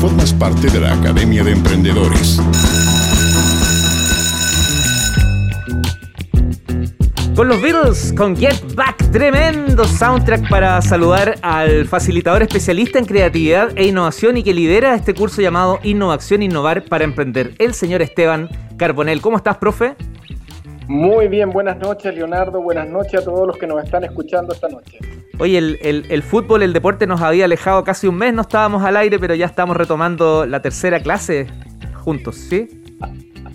Formas 0.00 0.32
parte 0.32 0.70
de 0.70 0.78
la 0.78 0.92
Academia 0.92 1.42
de 1.42 1.50
Emprendedores. 1.50 2.40
Con 7.34 7.48
los 7.48 7.60
Beatles, 7.60 8.12
con 8.16 8.36
Get 8.36 8.74
Back, 8.76 9.10
tremendo 9.10 9.82
soundtrack 9.84 10.48
para 10.48 10.80
saludar 10.82 11.34
al 11.42 11.84
facilitador 11.86 12.42
especialista 12.42 13.00
en 13.00 13.06
creatividad 13.06 13.70
e 13.74 13.88
innovación 13.88 14.36
y 14.36 14.44
que 14.44 14.54
lidera 14.54 14.94
este 14.94 15.14
curso 15.14 15.42
llamado 15.42 15.80
Innovación 15.82 16.42
Innovar 16.42 16.84
para 16.84 17.02
Emprender, 17.02 17.54
el 17.58 17.74
señor 17.74 18.00
Esteban 18.00 18.48
Carbonel. 18.76 19.20
¿Cómo 19.20 19.36
estás, 19.36 19.58
profe? 19.58 19.96
Muy 20.86 21.26
bien, 21.26 21.50
buenas 21.50 21.76
noches 21.76 22.14
Leonardo, 22.14 22.62
buenas 22.62 22.88
noches 22.88 23.20
a 23.20 23.24
todos 23.24 23.48
los 23.48 23.58
que 23.58 23.66
nos 23.66 23.82
están 23.82 24.04
escuchando 24.04 24.54
esta 24.54 24.68
noche. 24.68 25.17
Oye, 25.40 25.58
el, 25.58 26.22
fútbol, 26.24 26.62
el 26.64 26.72
deporte 26.72 27.06
nos 27.06 27.20
había 27.20 27.44
alejado 27.44 27.84
casi 27.84 28.08
un 28.08 28.16
mes, 28.16 28.34
no 28.34 28.42
estábamos 28.42 28.82
al 28.82 28.96
aire, 28.96 29.20
pero 29.20 29.36
ya 29.36 29.46
estamos 29.46 29.76
retomando 29.76 30.46
la 30.46 30.60
tercera 30.60 31.00
clase 31.00 31.46
juntos, 31.94 32.36
¿sí? 32.36 32.68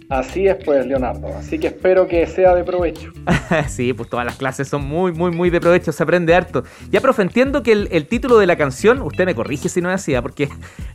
Así 0.09 0.47
es, 0.47 0.55
pues, 0.63 0.85
Leonardo. 0.85 1.27
Así 1.35 1.57
que 1.57 1.67
espero 1.67 2.07
que 2.07 2.25
sea 2.27 2.53
de 2.55 2.63
provecho. 2.63 3.11
sí, 3.67 3.93
pues 3.93 4.09
todas 4.09 4.25
las 4.25 4.35
clases 4.35 4.67
son 4.67 4.85
muy, 4.85 5.11
muy, 5.11 5.31
muy 5.31 5.49
de 5.49 5.59
provecho. 5.59 5.91
Se 5.91 6.03
aprende 6.03 6.35
harto. 6.35 6.63
Ya, 6.91 7.01
profe, 7.01 7.23
entiendo 7.23 7.63
que 7.63 7.71
el, 7.71 8.07
título 8.07 8.37
de 8.37 8.45
la 8.45 8.55
canción, 8.55 9.01
usted 9.01 9.25
me 9.25 9.33
corrige 9.35 9.69
si 9.69 9.81
no 9.81 9.89
es 9.89 9.95
así, 9.95 10.13
¿ah? 10.13 10.21
porque 10.21 10.49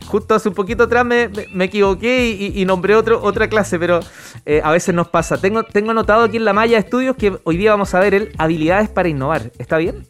justo 0.05 0.35
hace 0.35 0.49
un 0.49 0.55
poquito 0.55 0.83
atrás 0.83 1.05
me, 1.05 1.29
equivoqué 1.63 2.29
y, 2.29 2.65
nombré 2.65 2.95
otro, 2.95 3.21
otra 3.21 3.47
clase, 3.49 3.77
pero 3.77 3.99
eh, 4.45 4.61
a 4.63 4.71
veces 4.71 4.95
nos 4.95 5.09
pasa. 5.09 5.37
Tengo, 5.37 5.63
tengo 5.63 5.91
anotado 5.91 6.23
aquí 6.23 6.37
en 6.37 6.45
la 6.45 6.53
malla 6.53 6.77
de 6.77 6.79
estudios 6.79 7.15
que 7.15 7.37
hoy 7.43 7.57
día 7.57 7.71
vamos 7.71 7.93
a 7.93 7.99
ver 7.99 8.13
el 8.13 8.31
habilidades 8.37 8.89
para 8.89 9.09
innovar. 9.09 9.51
¿Está 9.57 9.77
bien? 9.77 10.05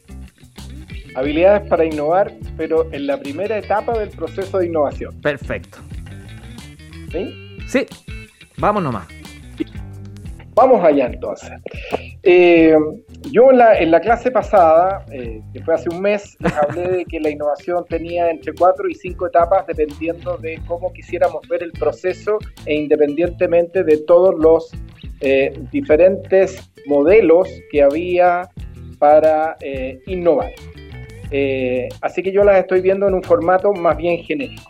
Habilidades 1.19 1.67
para 1.67 1.83
innovar, 1.83 2.31
pero 2.55 2.87
en 2.93 3.05
la 3.05 3.17
primera 3.17 3.57
etapa 3.57 3.97
del 3.99 4.07
proceso 4.07 4.59
de 4.59 4.67
innovación. 4.67 5.19
Perfecto. 5.19 5.79
¿Sí? 7.11 7.57
Sí. 7.67 7.85
Vamos 8.55 8.83
nomás. 8.83 9.05
Vamos 10.53 10.81
allá 10.81 11.07
entonces. 11.07 11.51
Eh, 12.23 12.73
yo 13.31 13.51
en 13.51 13.91
la, 13.91 13.99
clase 13.99 14.31
pasada, 14.31 15.05
eh, 15.11 15.41
que 15.51 15.61
fue 15.61 15.73
hace 15.73 15.89
un 15.89 15.99
mes, 16.01 16.37
les 16.39 16.53
hablé 16.53 16.87
de 16.87 17.05
que 17.05 17.19
la 17.19 17.31
innovación 17.31 17.83
tenía 17.89 18.29
entre 18.29 18.53
cuatro 18.53 18.87
y 18.87 18.95
cinco 18.95 19.27
etapas 19.27 19.67
dependiendo 19.67 20.37
de 20.37 20.61
cómo 20.67 20.93
quisiéramos 20.93 21.45
ver 21.49 21.63
el 21.63 21.73
proceso 21.73 22.37
e 22.65 22.75
independientemente 22.75 23.83
de 23.83 23.97
todos 23.97 24.39
los 24.39 24.71
eh, 25.19 25.51
diferentes 25.69 26.71
modelos 26.85 27.49
que 27.73 27.83
había 27.83 28.49
para 28.99 29.57
innovar. 30.05 30.51
Así 32.01 32.23
que 32.23 32.31
yo 32.31 32.43
las 32.43 32.57
estoy 32.57 32.81
viendo 32.81 33.07
en 33.07 33.13
un 33.13 33.23
formato 33.23 33.73
más 33.73 33.97
bien 33.97 34.23
genérico. 34.23 34.69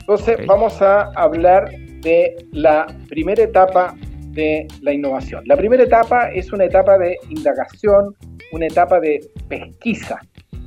Entonces 0.00 0.38
vamos 0.46 0.80
a 0.80 1.10
hablar 1.14 1.70
de 2.00 2.34
la 2.52 2.86
primera 3.08 3.42
etapa 3.42 3.94
de 4.30 4.66
la 4.80 4.92
innovación. 4.92 5.42
La 5.46 5.56
primera 5.56 5.82
etapa 5.82 6.30
es 6.30 6.52
una 6.52 6.64
etapa 6.64 6.96
de 6.96 7.18
indagación, 7.28 8.14
una 8.52 8.66
etapa 8.66 9.00
de 9.00 9.20
pesquisa, 9.48 10.18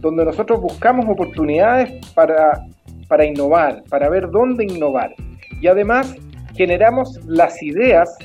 donde 0.02 0.26
nosotros 0.26 0.62
buscamos 0.62 1.06
oportunidades 1.08 2.06
para, 2.14 2.66
para 3.08 3.26
innovar, 3.26 3.84
para 3.90 4.10
ver 4.10 4.30
dónde 4.30 4.66
innovar. 4.66 5.14
Y 5.62 5.68
además 5.68 6.16
generamos 6.56 7.20
las 7.26 7.62
ideas 7.64 8.16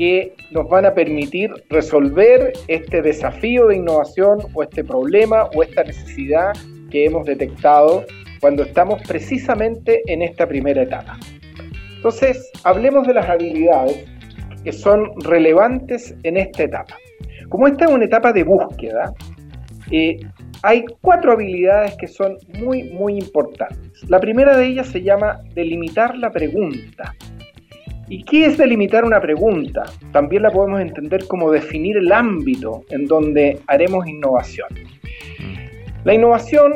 que 0.00 0.34
nos 0.50 0.66
van 0.66 0.86
a 0.86 0.94
permitir 0.94 1.50
resolver 1.68 2.54
este 2.68 3.02
desafío 3.02 3.66
de 3.66 3.76
innovación 3.76 4.38
o 4.54 4.62
este 4.62 4.82
problema 4.82 5.50
o 5.54 5.62
esta 5.62 5.84
necesidad 5.84 6.54
que 6.90 7.04
hemos 7.04 7.26
detectado 7.26 8.06
cuando 8.40 8.62
estamos 8.62 9.02
precisamente 9.06 10.00
en 10.06 10.22
esta 10.22 10.46
primera 10.46 10.84
etapa. 10.84 11.18
Entonces, 11.96 12.50
hablemos 12.64 13.06
de 13.06 13.12
las 13.12 13.28
habilidades 13.28 14.06
que 14.64 14.72
son 14.72 15.10
relevantes 15.22 16.14
en 16.22 16.38
esta 16.38 16.62
etapa. 16.62 16.96
Como 17.50 17.66
esta 17.66 17.84
es 17.84 17.90
una 17.90 18.06
etapa 18.06 18.32
de 18.32 18.44
búsqueda, 18.44 19.12
eh, 19.90 20.18
hay 20.62 20.82
cuatro 21.02 21.32
habilidades 21.32 21.94
que 21.98 22.06
son 22.06 22.38
muy, 22.58 22.84
muy 22.84 23.18
importantes. 23.18 24.08
La 24.08 24.18
primera 24.18 24.56
de 24.56 24.64
ellas 24.64 24.86
se 24.86 25.02
llama 25.02 25.40
delimitar 25.54 26.16
la 26.16 26.30
pregunta. 26.30 27.14
¿Y 28.10 28.24
qué 28.24 28.46
es 28.46 28.58
delimitar 28.58 29.04
una 29.04 29.20
pregunta? 29.20 29.84
También 30.12 30.42
la 30.42 30.50
podemos 30.50 30.80
entender 30.80 31.26
como 31.28 31.50
definir 31.50 31.96
el 31.96 32.10
ámbito 32.10 32.82
en 32.90 33.06
donde 33.06 33.60
haremos 33.68 34.06
innovación. 34.06 34.68
La 36.04 36.12
innovación 36.12 36.72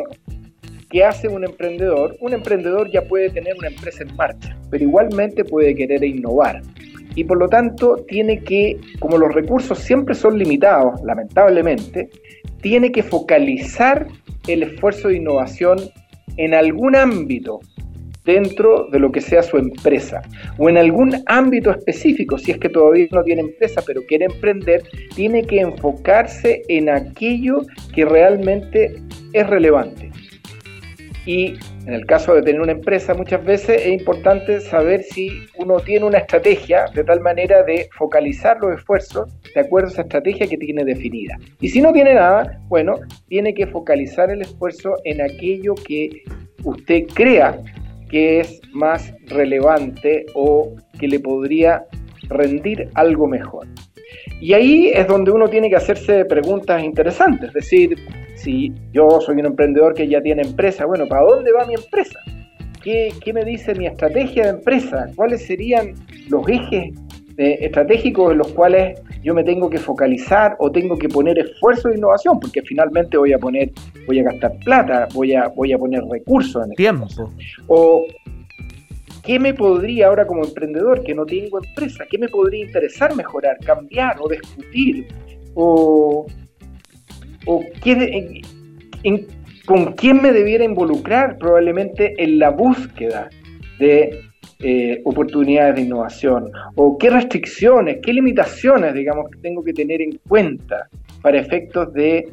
¿Qué 0.94 1.02
hace 1.02 1.26
un 1.26 1.42
emprendedor? 1.42 2.16
Un 2.20 2.34
emprendedor 2.34 2.88
ya 2.88 3.02
puede 3.02 3.28
tener 3.28 3.56
una 3.58 3.66
empresa 3.66 4.04
en 4.04 4.14
marcha, 4.14 4.56
pero 4.70 4.84
igualmente 4.84 5.44
puede 5.44 5.74
querer 5.74 6.04
innovar. 6.04 6.62
Y 7.16 7.24
por 7.24 7.36
lo 7.38 7.48
tanto 7.48 7.96
tiene 8.06 8.38
que, 8.44 8.78
como 9.00 9.18
los 9.18 9.34
recursos 9.34 9.76
siempre 9.76 10.14
son 10.14 10.38
limitados, 10.38 11.02
lamentablemente, 11.02 12.10
tiene 12.62 12.92
que 12.92 13.02
focalizar 13.02 14.06
el 14.46 14.62
esfuerzo 14.62 15.08
de 15.08 15.16
innovación 15.16 15.78
en 16.36 16.54
algún 16.54 16.94
ámbito 16.94 17.58
dentro 18.24 18.88
de 18.90 18.98
lo 18.98 19.12
que 19.12 19.20
sea 19.20 19.42
su 19.42 19.56
empresa 19.58 20.22
o 20.58 20.68
en 20.68 20.78
algún 20.78 21.22
ámbito 21.26 21.70
específico, 21.70 22.38
si 22.38 22.52
es 22.52 22.58
que 22.58 22.68
todavía 22.68 23.06
no 23.10 23.22
tiene 23.22 23.42
empresa 23.42 23.82
pero 23.86 24.02
quiere 24.06 24.26
emprender, 24.26 24.82
tiene 25.14 25.42
que 25.42 25.60
enfocarse 25.60 26.62
en 26.68 26.88
aquello 26.88 27.62
que 27.94 28.04
realmente 28.04 28.94
es 29.32 29.46
relevante. 29.46 30.10
Y 31.26 31.54
en 31.86 31.94
el 31.94 32.04
caso 32.04 32.34
de 32.34 32.42
tener 32.42 32.60
una 32.60 32.72
empresa, 32.72 33.14
muchas 33.14 33.42
veces 33.44 33.80
es 33.82 33.92
importante 33.92 34.60
saber 34.60 35.02
si 35.02 35.30
uno 35.56 35.80
tiene 35.80 36.04
una 36.04 36.18
estrategia 36.18 36.84
de 36.94 37.02
tal 37.02 37.20
manera 37.20 37.62
de 37.62 37.88
focalizar 37.96 38.58
los 38.60 38.78
esfuerzos 38.78 39.32
de 39.54 39.60
acuerdo 39.60 39.88
a 39.88 39.92
esa 39.92 40.02
estrategia 40.02 40.46
que 40.46 40.58
tiene 40.58 40.84
definida. 40.84 41.38
Y 41.60 41.68
si 41.70 41.80
no 41.80 41.92
tiene 41.92 42.14
nada, 42.14 42.60
bueno, 42.68 42.96
tiene 43.28 43.54
que 43.54 43.66
focalizar 43.66 44.30
el 44.30 44.42
esfuerzo 44.42 44.96
en 45.04 45.22
aquello 45.22 45.74
que 45.74 46.10
usted 46.62 47.04
crea 47.14 47.58
que 48.14 48.38
es 48.38 48.60
más 48.72 49.12
relevante 49.26 50.24
o 50.36 50.76
que 51.00 51.08
le 51.08 51.18
podría 51.18 51.84
rendir 52.28 52.88
algo 52.94 53.26
mejor. 53.26 53.66
Y 54.40 54.52
ahí 54.52 54.92
es 54.94 55.08
donde 55.08 55.32
uno 55.32 55.48
tiene 55.48 55.68
que 55.68 55.74
hacerse 55.74 56.24
preguntas 56.24 56.84
interesantes, 56.84 57.48
es 57.48 57.54
decir, 57.54 57.98
si 58.36 58.72
yo 58.92 59.20
soy 59.20 59.40
un 59.40 59.46
emprendedor 59.46 59.94
que 59.94 60.06
ya 60.06 60.22
tiene 60.22 60.42
empresa, 60.42 60.86
bueno, 60.86 61.08
¿para 61.08 61.26
dónde 61.26 61.50
va 61.50 61.66
mi 61.66 61.74
empresa? 61.74 62.20
¿Qué, 62.84 63.12
me 63.34 63.44
dice 63.44 63.74
mi 63.74 63.88
estrategia 63.88 64.44
de 64.44 64.50
empresa? 64.50 65.06
¿Cuáles 65.16 65.44
serían 65.44 65.94
los 66.28 66.48
ejes 66.48 66.94
eh, 67.36 67.58
estratégicos 67.62 68.30
en 68.30 68.38
los 68.38 68.52
cuales 68.52 69.02
yo 69.24 69.34
me 69.34 69.42
tengo 69.42 69.68
que 69.70 69.78
focalizar 69.78 70.54
o 70.58 70.70
tengo 70.70 70.96
que 70.96 71.08
poner 71.08 71.38
esfuerzo 71.38 71.88
de 71.88 71.96
innovación? 71.96 72.38
Porque 72.38 72.62
finalmente 72.62 73.16
voy 73.16 73.32
a 73.32 73.38
poner, 73.38 73.72
voy 74.06 74.20
a 74.20 74.24
gastar 74.24 74.52
plata, 74.64 75.08
voy 75.14 75.34
a, 75.34 75.48
voy 75.48 75.72
a 75.72 75.78
poner 75.78 76.04
recursos 76.04 76.64
en 76.64 76.70
el 76.70 76.76
tiempo. 76.76 77.08
O 77.66 78.04
¿Qué 79.24 79.38
me 79.38 79.54
podría 79.54 80.08
ahora 80.08 80.26
como 80.26 80.44
emprendedor 80.44 81.02
que 81.02 81.14
no 81.14 81.24
tengo 81.24 81.58
empresa? 81.58 82.04
¿Qué 82.10 82.18
me 82.18 82.28
podría 82.28 82.62
interesar 82.62 83.16
mejorar, 83.16 83.56
cambiar 83.64 84.16
o 84.20 84.28
discutir? 84.28 85.08
¿O, 85.54 86.26
con 89.64 89.92
quién 89.94 90.20
me 90.20 90.32
debiera 90.32 90.64
involucrar 90.64 91.38
probablemente 91.38 92.14
en 92.22 92.38
la 92.38 92.50
búsqueda 92.50 93.30
de 93.78 94.20
eh, 94.64 95.00
oportunidades 95.04 95.76
de 95.76 95.82
innovación? 95.82 96.50
¿O 96.74 96.96
qué 96.98 97.10
restricciones, 97.10 97.98
qué 98.02 98.12
limitaciones, 98.12 98.94
digamos, 98.94 99.26
tengo 99.42 99.62
que 99.62 99.72
tener 99.72 100.00
en 100.00 100.18
cuenta 100.26 100.88
para 101.22 101.38
efectos 101.38 101.92
de 101.92 102.28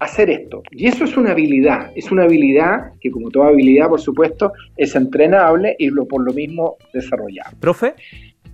hacer 0.00 0.30
esto. 0.30 0.62
Y 0.70 0.86
eso 0.86 1.04
es 1.04 1.16
una 1.16 1.32
habilidad, 1.32 1.90
es 1.94 2.10
una 2.10 2.24
habilidad 2.24 2.92
que 3.00 3.10
como 3.10 3.30
toda 3.30 3.48
habilidad, 3.48 3.88
por 3.88 4.00
supuesto, 4.00 4.52
es 4.76 4.94
entrenable 4.94 5.76
y 5.78 5.88
lo, 5.88 6.06
por 6.06 6.22
lo 6.22 6.32
mismo 6.32 6.76
desarrollable. 6.92 7.56
Profe. 7.60 7.94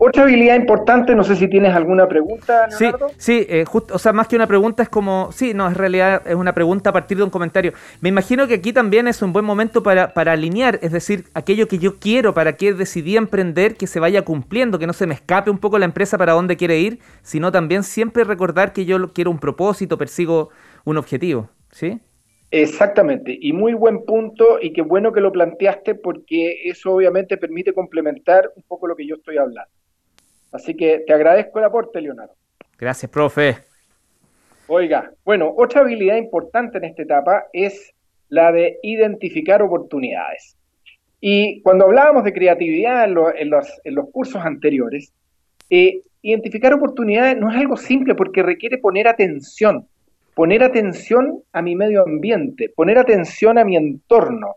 Otra 0.03 0.23
habilidad 0.23 0.57
importante, 0.57 1.15
no 1.15 1.23
sé 1.23 1.37
si 1.37 1.47
tienes 1.47 1.75
alguna 1.75 2.09
pregunta, 2.09 2.67
Leonardo. 2.69 3.11
Sí, 3.11 3.15
sí 3.19 3.47
eh, 3.51 3.67
justo, 3.67 3.95
o 3.95 3.99
sea, 3.99 4.15
más 4.15 4.29
que 4.29 4.37
una 4.37 4.47
pregunta 4.47 4.83
es 4.83 4.89
como, 4.89 5.31
sí, 5.31 5.53
no, 5.53 5.67
en 5.67 5.75
realidad 5.75 6.23
es 6.25 6.37
una 6.37 6.55
pregunta 6.55 6.89
a 6.89 6.93
partir 6.95 7.19
de 7.19 7.25
un 7.25 7.29
comentario. 7.29 7.75
Me 8.01 8.09
imagino 8.09 8.49
que 8.49 8.55
aquí 8.55 8.73
también 8.73 9.09
es 9.09 9.21
un 9.21 9.35
buen 9.35 9.45
momento 9.45 9.83
para, 9.83 10.15
para 10.15 10.33
alinear, 10.33 10.79
es 10.81 10.93
decir, 10.93 11.25
aquello 11.35 11.69
que 11.69 11.77
yo 11.77 11.99
quiero, 11.99 12.33
para 12.33 12.57
que 12.57 12.73
decidí 12.73 13.19
emprender, 13.19 13.77
que 13.77 13.87
se 13.87 14.01
vaya 14.01 14.23
cumpliendo, 14.23 14.79
que 14.79 14.87
no 14.87 14.95
se 14.95 15.07
me 15.07 15.13
escape 15.13 15.51
un 15.51 15.59
poco 15.59 15.79
la 15.79 15.85
empresa 15.85 16.17
para 16.17 16.33
dónde 16.33 16.57
quiere 16.57 16.79
ir, 16.79 17.01
sino 17.21 17.53
también 17.53 17.83
siempre 17.83 18.25
recordar 18.25 18.73
que 18.73 18.87
yo 18.87 19.13
quiero 19.13 19.31
un 19.31 19.39
propósito, 19.39 19.99
persigo 19.99 20.49
un 20.87 20.97
objetivo, 20.97 21.51
¿sí? 21.73 22.01
Exactamente, 22.51 23.37
y 23.39 23.53
muy 23.53 23.75
buen 23.75 24.07
punto 24.07 24.59
y 24.63 24.73
qué 24.73 24.81
bueno 24.81 25.13
que 25.13 25.21
lo 25.21 25.31
planteaste 25.31 25.95
porque 25.95 26.63
eso 26.65 26.95
obviamente 26.95 27.37
permite 27.37 27.75
complementar 27.75 28.51
un 28.57 28.63
poco 28.63 28.87
lo 28.87 28.97
que 28.97 29.07
yo 29.07 29.17
estoy 29.17 29.37
hablando. 29.37 29.71
Así 30.53 30.77
que 30.77 31.05
te 31.07 31.13
agradezco 31.13 31.59
el 31.59 31.67
aporte, 31.67 32.01
Leonardo. 32.01 32.35
Gracias, 32.79 33.11
profe. 33.11 33.59
Oiga, 34.67 35.11
bueno, 35.25 35.53
otra 35.57 35.81
habilidad 35.81 36.17
importante 36.17 36.79
en 36.79 36.85
esta 36.85 37.03
etapa 37.03 37.45
es 37.53 37.93
la 38.29 38.53
de 38.53 38.79
identificar 38.83 39.63
oportunidades. 39.63 40.57
Y 41.21 41.61
cuando 41.63 41.85
hablábamos 41.87 42.25
de 42.25 42.33
creatividad 42.33 43.05
en, 43.05 43.51
los, 43.51 44.11
cursos 44.13 44.43
anteriores, 44.43 45.13
eh, 45.69 46.03
identificar 46.23 46.73
oportunidades 46.73 47.37
no 47.37 47.51
es 47.51 47.57
algo 47.57 47.77
simple 47.77 48.15
porque 48.15 48.43
requiere 48.43 48.79
poner 48.79 49.09
atención, 49.09 49.87
poner 50.35 50.63
atención 50.63 51.43
a 51.53 51.61
mi 51.63 51.77
medio 51.77 52.03
ambiente, 52.03 52.71
poner 52.75 52.99
atención 52.99 53.59
a 53.59 53.65
mi 53.65 53.77
entorno, 53.77 54.55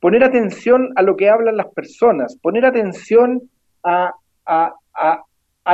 poner 0.00 0.24
atención 0.24 0.92
a 0.96 1.02
lo 1.02 1.16
que 1.16 1.28
hablan 1.28 1.56
las 1.56 1.68
personas, 1.74 2.36
poner 2.40 2.64
atención 2.64 3.42
a, 3.82 4.12
a 4.46 5.24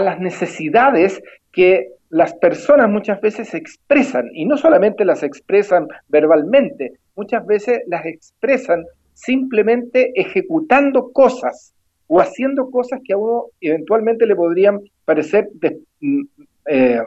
las 0.00 0.20
necesidades 0.20 1.22
que 1.52 1.88
las 2.10 2.34
personas 2.34 2.88
muchas 2.88 3.20
veces 3.20 3.54
expresan, 3.54 4.30
y 4.32 4.44
no 4.44 4.56
solamente 4.56 5.04
las 5.04 5.22
expresan 5.22 5.88
verbalmente, 6.08 6.92
muchas 7.16 7.44
veces 7.46 7.80
las 7.86 8.06
expresan 8.06 8.84
simplemente 9.14 10.12
ejecutando 10.14 11.12
cosas 11.12 11.72
o 12.06 12.20
haciendo 12.20 12.70
cosas 12.70 13.00
que 13.04 13.14
a 13.14 13.16
uno 13.16 13.46
eventualmente 13.60 14.26
le 14.26 14.36
podrían 14.36 14.80
parecer 15.04 15.48
mm, 16.00 16.22
eh, 16.66 17.00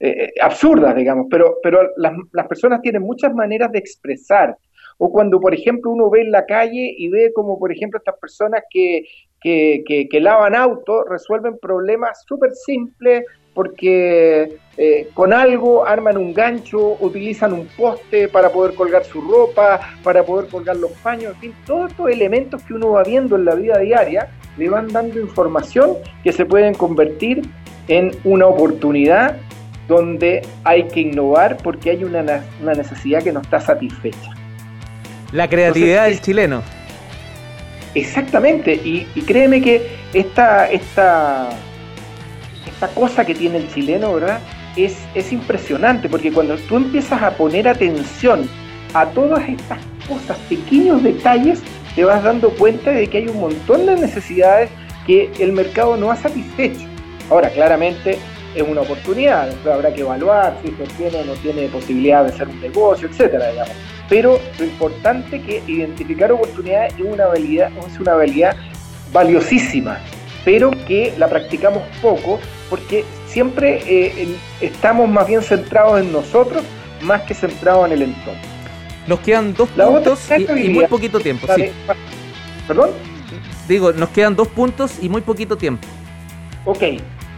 eh, 0.00 0.32
absurdas, 0.40 0.96
digamos, 0.96 1.26
pero, 1.30 1.58
pero 1.62 1.90
las, 1.96 2.12
las, 2.32 2.46
personas 2.46 2.82
tienen 2.82 3.02
muchas 3.02 3.34
maneras 3.34 3.70
de 3.72 3.78
expresar. 3.78 4.56
O 4.98 5.10
cuando, 5.10 5.40
por 5.40 5.54
ejemplo, 5.54 5.90
uno 5.90 6.10
ve 6.10 6.22
en 6.22 6.30
la 6.30 6.46
calle 6.46 6.94
y 6.96 7.08
ve 7.08 7.32
como, 7.34 7.58
por 7.58 7.72
ejemplo, 7.72 7.98
estas 7.98 8.18
personas 8.18 8.62
que, 8.70 9.04
que, 9.44 9.84
que, 9.86 10.08
que 10.08 10.20
lavan 10.20 10.56
autos 10.56 11.04
resuelven 11.08 11.58
problemas 11.58 12.24
súper 12.26 12.52
simples 12.54 13.24
porque 13.54 14.58
eh, 14.76 15.08
con 15.14 15.32
algo 15.32 15.86
arman 15.86 16.16
un 16.16 16.34
gancho, 16.34 16.96
utilizan 17.00 17.52
un 17.52 17.66
poste 17.68 18.28
para 18.28 18.50
poder 18.50 18.74
colgar 18.74 19.04
su 19.04 19.20
ropa, 19.20 19.80
para 20.02 20.24
poder 20.24 20.50
colgar 20.50 20.76
los 20.76 20.90
paños, 20.90 21.34
en 21.34 21.40
fin, 21.40 21.54
todos 21.64 21.92
estos 21.92 22.10
elementos 22.10 22.62
que 22.64 22.74
uno 22.74 22.90
va 22.90 23.04
viendo 23.04 23.36
en 23.36 23.44
la 23.44 23.54
vida 23.54 23.78
diaria 23.78 24.28
le 24.58 24.68
van 24.68 24.88
dando 24.88 25.20
información 25.20 25.98
que 26.24 26.32
se 26.32 26.44
pueden 26.44 26.74
convertir 26.74 27.42
en 27.86 28.10
una 28.24 28.46
oportunidad 28.46 29.36
donde 29.86 30.42
hay 30.64 30.88
que 30.88 31.00
innovar 31.00 31.58
porque 31.58 31.90
hay 31.90 32.04
una, 32.04 32.22
necesidad 32.60 33.22
que 33.22 33.32
no 33.32 33.40
está 33.40 33.60
satisfecha. 33.60 34.32
La 35.32 35.48
creatividad 35.48 36.06
del 36.06 36.20
chileno. 36.20 36.62
Exactamente, 37.94 38.74
y, 38.74 39.06
créeme 39.22 39.60
que 39.60 39.86
esta, 40.12 40.70
esta 40.70 41.50
esta 42.66 42.88
cosa 42.88 43.24
que 43.24 43.34
tiene 43.34 43.58
el 43.58 43.72
chileno, 43.72 44.14
¿verdad? 44.14 44.40
Es, 44.76 44.98
es 45.14 45.32
impresionante, 45.32 46.08
porque 46.08 46.32
cuando 46.32 46.56
tú 46.56 46.76
empiezas 46.76 47.22
a 47.22 47.30
poner 47.30 47.68
atención 47.68 48.48
a 48.94 49.06
todas 49.06 49.48
estas 49.48 49.78
cosas, 50.08 50.36
pequeños 50.48 51.02
detalles, 51.02 51.62
te 51.94 52.04
vas 52.04 52.22
dando 52.24 52.50
cuenta 52.50 52.90
de 52.90 53.06
que 53.06 53.18
hay 53.18 53.28
un 53.28 53.40
montón 53.40 53.86
de 53.86 53.96
necesidades 53.96 54.70
que 55.06 55.30
el 55.38 55.52
mercado 55.52 55.96
no 55.96 56.10
ha 56.10 56.16
satisfecho. 56.16 56.86
Ahora, 57.30 57.48
claramente 57.50 58.18
es 58.54 58.62
una 58.62 58.82
oportunidad, 58.82 59.50
habrá 59.66 59.92
que 59.92 60.00
evaluar 60.00 60.56
si 60.62 60.68
esto 60.68 60.84
tiene 60.96 61.18
o 61.18 61.24
no 61.24 61.32
tiene 61.34 61.68
posibilidad 61.68 62.24
de 62.24 62.32
ser 62.32 62.48
un 62.48 62.60
negocio, 62.60 63.08
etcétera. 63.08 63.46
Pero 64.08 64.38
lo 64.58 64.64
importante 64.64 65.36
es 65.36 65.42
que 65.44 65.62
identificar 65.66 66.30
oportunidades 66.30 66.94
es 66.94 67.00
una 67.00 67.24
habilidad, 67.24 67.70
es 67.86 67.98
una 67.98 68.12
habilidad 68.12 68.56
valiosísima, 69.12 69.98
pero 70.44 70.70
que 70.86 71.14
la 71.18 71.28
practicamos 71.28 71.82
poco 72.02 72.38
porque 72.68 73.04
siempre 73.26 73.82
eh, 73.86 74.36
estamos 74.60 75.08
más 75.08 75.26
bien 75.26 75.42
centrados 75.42 76.00
en 76.00 76.12
nosotros 76.12 76.62
más 77.02 77.22
que 77.22 77.34
centrados 77.34 77.86
en 77.86 77.92
el 77.92 78.02
entorno. 78.02 78.40
Nos 79.06 79.20
quedan 79.20 79.54
dos 79.54 79.68
puntos 79.68 80.30
y, 80.30 80.68
muy 80.70 80.86
poquito 80.86 81.20
tiempo. 81.20 81.46
Sí. 81.54 81.70
¿Perdón? 82.66 82.90
Digo, 83.68 83.92
nos 83.92 84.08
quedan 84.10 84.34
dos 84.34 84.48
puntos 84.48 84.98
y 85.02 85.08
muy 85.08 85.20
poquito 85.20 85.56
tiempo. 85.56 85.86
Ok, 86.64 86.82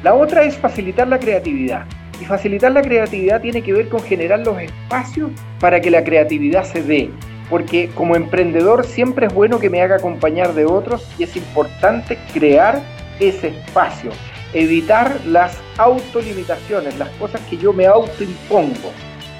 la 0.02 0.14
otra 0.14 0.44
es 0.44 0.56
facilitar 0.56 1.08
la 1.08 1.18
creatividad. 1.18 1.84
Y 2.20 2.24
facilitar 2.24 2.72
la 2.72 2.82
creatividad 2.82 3.40
tiene 3.40 3.62
que 3.62 3.72
ver 3.72 3.88
con 3.88 4.00
generar 4.00 4.40
los 4.40 4.60
espacios 4.60 5.30
para 5.60 5.80
que 5.80 5.90
la 5.90 6.02
creatividad 6.02 6.64
se 6.64 6.82
dé. 6.82 7.10
Porque 7.50 7.90
como 7.94 8.16
emprendedor 8.16 8.84
siempre 8.84 9.26
es 9.26 9.34
bueno 9.34 9.58
que 9.58 9.70
me 9.70 9.80
haga 9.80 9.96
acompañar 9.96 10.54
de 10.54 10.64
otros 10.64 11.06
y 11.18 11.24
es 11.24 11.36
importante 11.36 12.18
crear 12.32 12.80
ese 13.20 13.48
espacio 13.48 14.10
evitar 14.52 15.20
las 15.26 15.58
autolimitaciones, 15.76 16.98
las 16.98 17.10
cosas 17.10 17.40
que 17.42 17.56
yo 17.56 17.72
me 17.72 17.86
autoimpongo, 17.86 18.90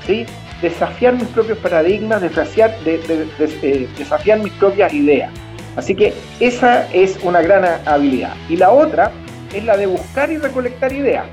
¿sí? 0.06 0.26
desafiar 0.60 1.14
mis 1.14 1.28
propios 1.28 1.58
paradigmas, 1.58 2.20
desafiar, 2.20 2.76
eh, 2.84 3.88
desafiar 3.98 4.40
mis 4.40 4.52
propias 4.54 4.92
ideas. 4.92 5.30
Así 5.76 5.94
que 5.94 6.14
esa 6.40 6.90
es 6.92 7.18
una 7.22 7.42
gran 7.42 7.64
habilidad. 7.86 8.34
Y 8.48 8.56
la 8.56 8.70
otra 8.70 9.10
es 9.54 9.64
la 9.64 9.76
de 9.76 9.86
buscar 9.86 10.30
y 10.30 10.38
recolectar 10.38 10.92
ideas, 10.92 11.26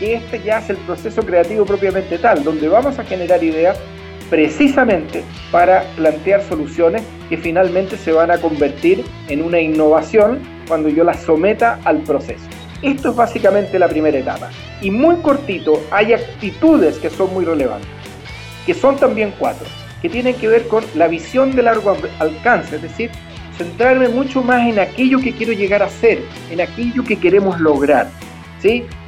que 0.00 0.14
este 0.14 0.42
ya 0.42 0.58
es 0.58 0.70
el 0.70 0.78
proceso 0.78 1.22
creativo 1.22 1.64
propiamente 1.64 2.18
tal, 2.18 2.42
donde 2.42 2.66
vamos 2.66 2.98
a 2.98 3.04
generar 3.04 3.44
ideas 3.44 3.78
precisamente 4.30 5.22
para 5.52 5.82
plantear 5.96 6.42
soluciones 6.42 7.02
que 7.28 7.36
finalmente 7.36 7.96
se 7.96 8.10
van 8.10 8.30
a 8.30 8.38
convertir 8.38 9.04
en 9.28 9.42
una 9.42 9.60
innovación 9.60 10.40
cuando 10.66 10.88
yo 10.88 11.04
las 11.04 11.22
someta 11.22 11.78
al 11.84 11.98
proceso. 11.98 12.44
Esto 12.80 13.10
es 13.10 13.16
básicamente 13.16 13.78
la 13.78 13.88
primera 13.88 14.18
etapa. 14.18 14.48
Y 14.80 14.90
muy 14.90 15.16
cortito, 15.16 15.82
hay 15.90 16.14
actitudes 16.14 16.98
que 16.98 17.10
son 17.10 17.34
muy 17.34 17.44
relevantes, 17.44 17.90
que 18.64 18.72
son 18.72 18.96
también 18.96 19.34
cuatro, 19.38 19.66
que 20.00 20.08
tienen 20.08 20.34
que 20.34 20.48
ver 20.48 20.66
con 20.66 20.82
la 20.94 21.08
visión 21.08 21.54
de 21.54 21.62
largo 21.62 21.94
alcance, 22.20 22.76
es 22.76 22.82
decir, 22.82 23.10
centrarme 23.58 24.08
mucho 24.08 24.42
más 24.42 24.66
en 24.66 24.78
aquello 24.78 25.20
que 25.20 25.34
quiero 25.34 25.52
llegar 25.52 25.82
a 25.82 25.90
ser, 25.90 26.22
en 26.50 26.62
aquello 26.62 27.04
que 27.04 27.18
queremos 27.18 27.60
lograr. 27.60 28.08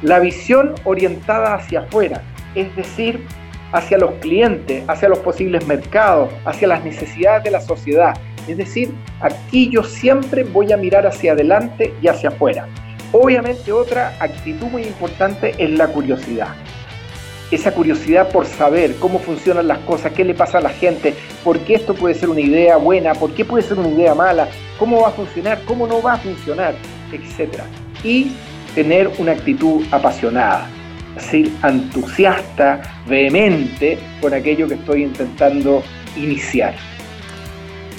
La 0.01 0.19
visión 0.19 0.73
orientada 0.83 1.55
hacia 1.55 1.81
afuera, 1.81 2.23
es 2.55 2.75
decir, 2.75 3.23
hacia 3.71 3.97
los 3.97 4.13
clientes, 4.15 4.83
hacia 4.87 5.09
los 5.09 5.19
posibles 5.19 5.67
mercados, 5.67 6.29
hacia 6.45 6.67
las 6.67 6.83
necesidades 6.83 7.43
de 7.43 7.51
la 7.51 7.61
sociedad. 7.61 8.15
Es 8.47 8.57
decir, 8.57 8.91
aquí 9.21 9.69
yo 9.69 9.83
siempre 9.83 10.43
voy 10.43 10.71
a 10.71 10.77
mirar 10.77 11.05
hacia 11.05 11.33
adelante 11.33 11.93
y 12.01 12.07
hacia 12.07 12.29
afuera. 12.29 12.67
Obviamente 13.11 13.71
otra 13.71 14.15
actitud 14.19 14.67
muy 14.67 14.83
importante 14.83 15.53
es 15.57 15.69
la 15.69 15.87
curiosidad. 15.87 16.55
Esa 17.51 17.71
curiosidad 17.71 18.29
por 18.29 18.47
saber 18.47 18.95
cómo 18.95 19.19
funcionan 19.19 19.67
las 19.67 19.77
cosas, 19.79 20.13
qué 20.13 20.23
le 20.23 20.33
pasa 20.33 20.57
a 20.57 20.61
la 20.61 20.69
gente, 20.69 21.13
por 21.43 21.59
qué 21.59 21.75
esto 21.75 21.93
puede 21.93 22.15
ser 22.15 22.29
una 22.29 22.41
idea 22.41 22.77
buena, 22.77 23.13
por 23.13 23.35
qué 23.35 23.45
puede 23.45 23.63
ser 23.63 23.77
una 23.77 23.89
idea 23.89 24.15
mala, 24.15 24.47
cómo 24.79 25.01
va 25.01 25.09
a 25.09 25.11
funcionar, 25.11 25.61
cómo 25.65 25.85
no 25.85 26.01
va 26.01 26.13
a 26.13 26.17
funcionar, 26.17 26.73
etc. 27.11 27.61
Y 28.03 28.31
tener 28.75 29.11
una 29.17 29.33
actitud 29.33 29.85
apasionada, 29.91 30.67
es 31.17 31.23
decir, 31.23 31.53
entusiasta, 31.63 32.81
vehemente 33.07 33.99
con 34.21 34.33
aquello 34.33 34.67
que 34.67 34.75
estoy 34.75 35.03
intentando 35.03 35.83
iniciar. 36.15 36.75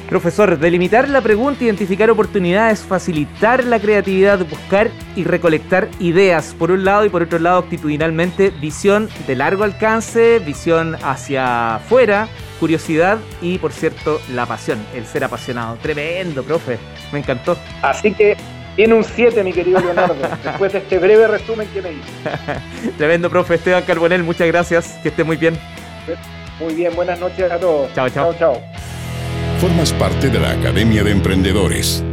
Profesor, 0.09 0.59
delimitar 0.59 1.09
la 1.09 1.23
pregunta, 1.23 1.64
identificar 1.64 2.11
oportunidades, 2.11 2.81
facilitar 2.81 3.64
la 3.64 3.81
creatividad, 3.81 4.38
buscar 4.47 4.90
y 5.16 5.25
recolectar 5.25 5.88
ideas, 5.99 6.54
por 6.59 6.71
un 6.71 6.85
lado, 6.85 7.07
y 7.07 7.09
por 7.09 7.23
otro 7.23 7.38
lado, 7.38 7.61
actitudinalmente, 7.61 8.50
visión 8.50 9.09
de 9.26 9.35
largo 9.35 9.64
alcance, 9.64 10.40
visión 10.40 10.95
hacia 11.02 11.76
afuera, 11.76 12.28
curiosidad 12.61 13.19
y, 13.40 13.57
por 13.57 13.73
cierto, 13.73 14.21
la 14.35 14.45
pasión, 14.45 14.78
el 14.95 15.07
ser 15.07 15.25
apasionado. 15.25 15.76
Tremendo, 15.76 16.43
profe, 16.43 16.78
me 17.11 17.21
encantó. 17.21 17.57
Así 17.81 18.12
que 18.12 18.37
tiene 18.76 18.95
un 18.95 19.04
7, 19.04 19.43
mi 19.45 19.52
querido 19.52 19.81
Leonardo, 19.81 20.16
después 20.45 20.73
de 20.73 20.78
este 20.78 20.99
breve 20.99 21.26
resumen 21.26 21.69
que 21.69 21.83
me 21.83 21.93
hice. 21.93 22.93
Tremendo, 22.99 23.31
profe 23.31 23.54
Esteban 23.54 23.83
Carbonel, 23.83 24.23
muchas 24.23 24.47
gracias, 24.47 24.99
que 25.02 25.09
esté 25.09 25.25
muy 25.25 25.37
bien. 25.37 25.59
Muy 26.61 26.75
bien, 26.75 26.95
buenas 26.95 27.19
noches 27.19 27.50
a 27.50 27.59
todos. 27.59 27.93
Chao, 27.95 28.09
chao. 28.09 28.33
Chao, 28.35 28.54
chao 28.54 28.85
formas 29.64 29.95
parte 29.95 30.28
de 30.28 30.38
la 30.38 30.50
Academia 30.50 31.02
de 31.02 31.11
Emprendedores. 31.11 32.04